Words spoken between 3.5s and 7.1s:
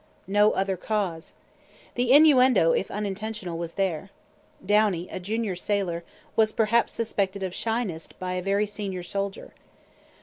was there. Downie, a junior sailor, was perhaps